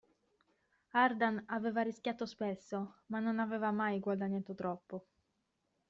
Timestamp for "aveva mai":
3.37-3.99